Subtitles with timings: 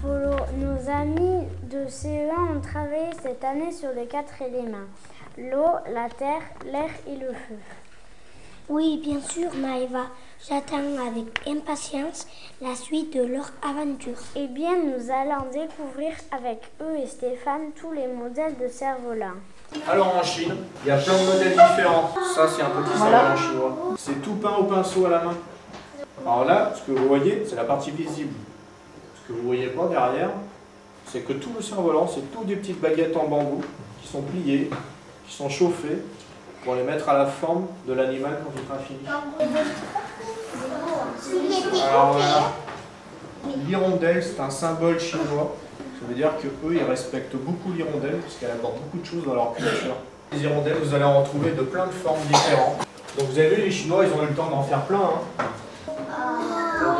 [0.00, 4.86] Polo, nos amis de CE1 ont travaillé cette année sur les quatre éléments.
[5.36, 7.58] L'eau, la terre, l'air et le feu.
[8.68, 10.06] Oui, bien sûr, Maëva.
[10.48, 12.28] J'attends avec impatience
[12.60, 14.18] la suite de leur aventure.
[14.36, 19.40] Eh bien, nous allons découvrir avec eux et Stéphane tous les modèles de cerfs-volants.
[19.88, 22.14] Alors en Chine, il y a plein de modèles différents.
[22.34, 23.76] Ça, c'est un petit cerf-volant chinois.
[23.98, 25.34] C'est tout peint au pinceau à la main.
[26.24, 28.34] Alors là, ce que vous voyez, c'est la partie visible.
[29.26, 30.30] Que vous ne voyez pas derrière,
[31.06, 33.60] c'est que tout le cerf-volant, c'est tout des petites baguettes en bambou
[34.00, 34.70] qui sont pliées,
[35.26, 35.98] qui sont chauffées
[36.64, 39.00] pour les mettre à la forme de l'animal quand il sera fini.
[41.88, 42.52] Alors voilà,
[43.66, 45.56] l'hirondelle, c'est un symbole chinois.
[46.00, 49.24] Ça veut dire que eux, ils respectent beaucoup l'hirondelle parce qu'elle apporte beaucoup de choses
[49.24, 49.96] dans leur culture.
[50.32, 52.86] Les hirondelles, vous allez en retrouver de plein de formes différentes.
[53.18, 54.98] Donc vous avez vu, les Chinois, ils ont eu le temps d'en faire plein.
[54.98, 55.44] Hein.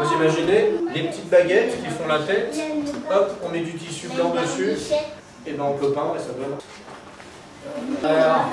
[0.03, 2.56] Vous imaginez les petites baguettes qui font la tête.
[3.11, 4.77] Hop, on met du tissu blanc dessus.
[5.47, 6.56] Et ben on peut peindre et ça donne.
[8.01, 8.47] Voilà.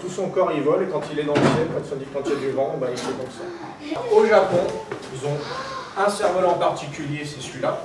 [0.00, 1.68] Tout son corps il vole et quand il est dans le ciel,
[2.12, 4.00] quand, il y a du vent, ben, il fait comme ça.
[4.14, 4.66] Au Japon,
[5.14, 7.78] ils ont un cerf-volant particulier, c'est celui-là.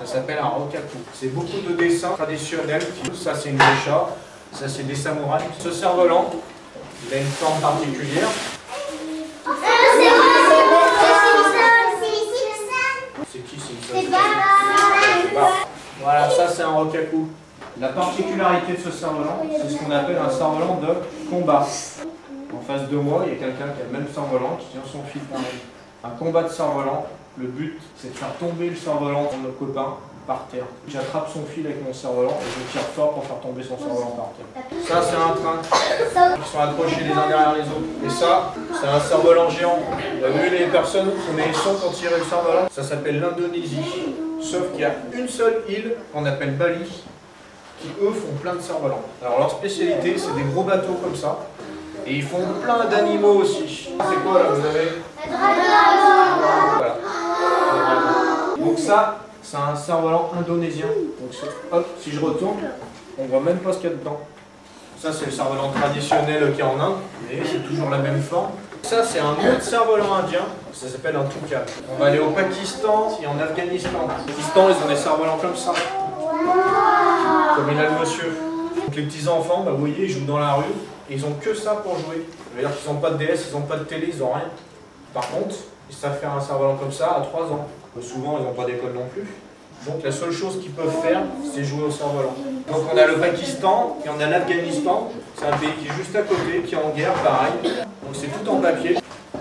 [0.00, 0.98] Ça s'appelle un rokaku.
[1.12, 2.82] C'est beaucoup de dessins traditionnels.
[3.14, 4.08] Ça, c'est une geisha.
[4.52, 5.44] Ça, c'est des samouraïs.
[5.58, 6.30] Ce cerf-volant,
[7.06, 8.28] il a une forme particulière.
[16.02, 17.28] Voilà, ça, c'est un rokaku.
[17.80, 21.66] La particularité de ce cerf-volant, c'est ce qu'on appelle un cerf-volant de combat.
[22.52, 24.82] En face de moi, il y a quelqu'un qui a le même cerf-volant qui tient
[24.84, 25.22] son fil.
[26.04, 27.06] Un combat de cerf-volant,
[27.38, 29.96] le but, c'est de faire tomber le cerf-volant de nos copain
[30.30, 30.62] par terre.
[30.86, 34.14] J'attrape son fil avec mon cerf-volant et je tire fort pour faire tomber son cerf-volant
[34.14, 34.46] par terre.
[34.86, 35.58] Ça, c'est un train.
[36.38, 37.90] Ils sont accrochés les uns derrière les autres.
[38.06, 39.80] Et ça, c'est un cerf-volant géant.
[40.20, 43.18] Vous avez vu les personnes qui met les sons pour tirer le cerf-volant Ça s'appelle
[43.18, 44.14] l'Indonésie.
[44.40, 47.02] Sauf qu'il y a une seule île qu'on appelle Bali
[47.80, 49.02] qui, eux, font plein de cerfs-volants.
[49.20, 51.38] Alors, leur spécialité, c'est des gros bateaux comme ça.
[52.06, 53.88] Et ils font plein d'animaux aussi.
[53.98, 54.92] C'est quoi là Vous avez
[56.78, 56.96] voilà.
[58.58, 60.86] Donc ça, c'est un cerf-volant indonésien.
[60.86, 61.30] Donc
[61.72, 62.58] hop, si je retourne,
[63.18, 64.20] on voit même pas ce qu'il y a dedans.
[64.98, 66.96] Ça, c'est le cerf-volant traditionnel qui est en Inde,
[67.28, 68.50] mais c'est toujours la même forme.
[68.82, 70.40] Ça, c'est un autre cerf-volant indien,
[70.72, 71.60] ça s'appelle un toucan.
[71.92, 73.90] On va aller au Pakistan et en Afghanistan.
[74.04, 75.72] Au Pakistan, ils ont des cerfs-volants comme ça.
[77.56, 78.36] Comme il a le monsieur.
[78.76, 80.64] Donc les petits enfants, bah, vous voyez, ils jouent dans la rue
[81.08, 82.26] et ils ont que ça pour jouer.
[82.26, 84.32] Ça veut dire qu'ils n'ont pas de DS, ils n'ont pas de télé, ils n'ont
[84.32, 84.50] rien.
[85.14, 85.54] Par contre,
[85.88, 87.68] ils savent faire un cerf-volant comme ça à 3 ans.
[88.00, 89.26] Souvent, ils n'ont pas d'école non plus.
[89.86, 91.22] Donc la seule chose qu'ils peuvent faire,
[91.54, 92.34] c'est jouer au cerf-volant.
[92.68, 95.10] Donc on a le Pakistan et on a l'Afghanistan.
[95.34, 97.52] C'est un pays qui est juste à côté, qui est en guerre, pareil.
[97.64, 98.98] Donc c'est tout en papier.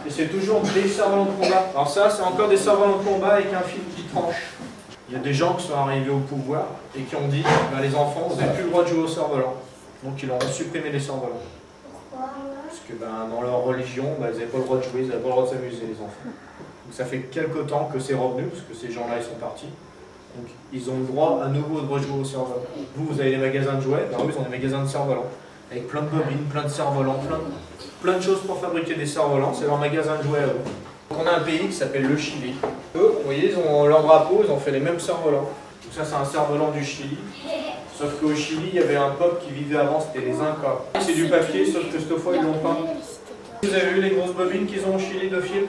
[0.08, 1.66] Et c'est toujours des cerfs-volants de combat.
[1.74, 4.54] Alors ça, c'est encore des cerfs-volants de combat avec un fil qui tranche.
[5.10, 6.68] Il y a des gens qui sont arrivés au pouvoir
[6.98, 9.08] et qui ont dit bah, les enfants, vous n'avez plus le droit de jouer au
[9.08, 9.56] cerf-volant.
[10.04, 11.44] Donc ils ont supprimé les cerfs-volants.
[12.12, 15.08] Parce que ben, dans leur religion, ben, ils n'avaient pas le droit de jouer, ils
[15.08, 16.32] n'avaient pas le droit de s'amuser, les enfants.
[16.86, 19.70] Donc ça fait quelque temps que c'est revenu, parce que ces gens-là, ils sont partis.
[20.36, 22.62] Donc ils ont le droit à nouveau de rejouer au cerf-volant.
[22.96, 25.26] Vous, vous avez des magasins de jouets, ben, eux, ils ont des magasins de cerfs-volants.
[25.72, 27.40] Avec plein de bobines, plein de cerfs-volants, plein,
[28.02, 29.54] plein de choses pour fabriquer des cerfs-volants.
[29.54, 30.62] C'est leur magasin de jouets à eux.
[31.10, 32.56] Donc on a un pays qui s'appelle le Chili.
[32.96, 35.50] Eux, vous voyez, ils ont leur drapeau, ils ont fait les mêmes cerfs-volants.
[35.84, 37.18] Donc ça, c'est un cerf-volant du Chili.
[37.96, 40.78] Sauf qu'au Chili, il y avait un peuple qui vivait avant, c'était les Incas.
[41.02, 42.78] C'est du papier, sauf que cette fois, ils l'ont pas.
[43.62, 45.64] Vous avez vu les grosses bobines qu'ils ont au Chili de fil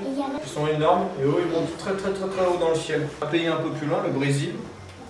[0.44, 3.08] Ils sont énormes et eux, ils montent très très très très haut dans le ciel.
[3.20, 4.54] Un pays un peu plus loin, le Brésil.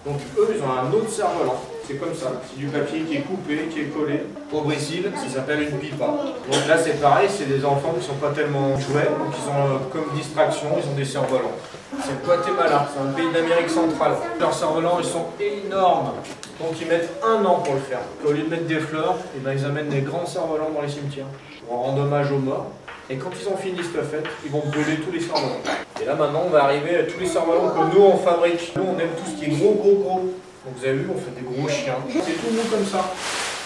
[0.07, 1.61] Donc eux, ils ont un autre cerf-volant.
[1.87, 2.41] C'est comme ça.
[2.49, 4.23] C'est du papier qui est coupé, qui est collé.
[4.51, 6.07] Au Brésil, ça s'appelle une pipa.
[6.07, 9.75] Donc là, c'est pareil, c'est des enfants qui sont pas tellement jouets, donc ils ont
[9.75, 11.57] euh, comme distraction, ils ont des cerfs-volants.
[11.99, 14.13] C'est le Guatemala, c'est un pays d'Amérique centrale.
[14.39, 16.13] Leurs cerfs-volants, ils sont énormes.
[16.61, 17.99] Donc ils mettent un an pour le faire.
[18.25, 20.89] Au lieu de mettre des fleurs, eh ben, ils amènent des grands cerfs-volants dans les
[20.89, 21.27] cimetières
[21.67, 22.67] pour rendre hommage aux morts.
[23.09, 25.63] Et quand ils ont fini cette fête, ils vont brûler tous les cerfs-volants.
[26.01, 28.73] Et là maintenant, on va arriver à tous les cerfs-volants que nous on fabrique.
[28.77, 30.21] Nous on aime tout ce qui est gros, gros, gros.
[30.65, 31.97] Donc vous avez vu, on fait des gros chiens.
[32.09, 33.05] C'est tout comme ça.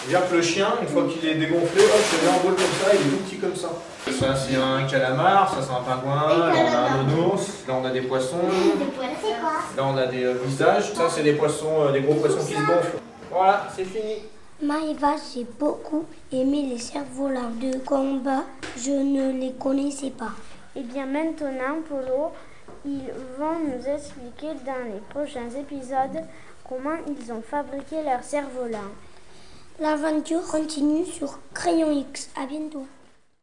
[0.07, 2.65] C'est-à-dire que le chien, une fois qu'il est dégonflé, hop, se met en boule comme
[2.65, 3.69] ça, il est tout petit comme ça.
[4.05, 7.85] Ça c'est un calamar, ça c'est un pingouin, là on a un onos, là on
[7.85, 8.37] a des poissons,
[9.75, 12.53] là on a des euh, visages, ça c'est des poissons, euh, des gros poissons qui
[12.53, 12.99] se gonflent.
[13.31, 14.17] Voilà, c'est fini.
[14.61, 18.43] Maïva, j'ai beaucoup aimé les cerfs-volants de combat.
[18.77, 20.33] Je ne les connaissais pas.
[20.75, 22.31] Et eh bien maintenant, Polo,
[22.85, 23.09] ils
[23.39, 26.23] vont nous expliquer dans les prochains épisodes
[26.69, 28.91] comment ils ont fabriqué leur cerf-volant.
[29.77, 32.29] L'aventure continue sur Crayon X.
[32.37, 32.87] À bientôt.